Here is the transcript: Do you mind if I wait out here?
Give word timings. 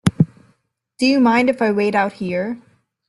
Do 0.97 1.05
you 1.05 1.19
mind 1.19 1.47
if 1.51 1.61
I 1.61 1.71
wait 1.71 1.93
out 1.93 2.13
here? 2.13 2.59